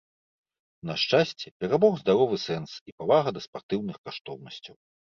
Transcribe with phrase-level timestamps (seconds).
[0.89, 4.75] На шчасце, перамог здаровы сэнс і павага да спартыўных каштоўнасцяў.